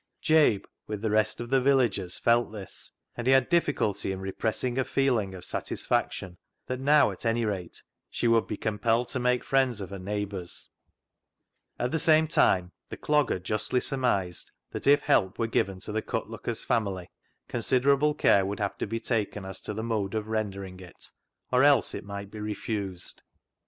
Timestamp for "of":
1.39-1.51, 5.35-5.45, 9.79-9.91, 20.15-20.25